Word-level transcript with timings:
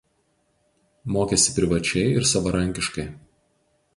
Mokėsi 1.17 1.53
privačiai 1.59 2.17
ir 2.21 2.27
savarankiškai. 2.31 3.09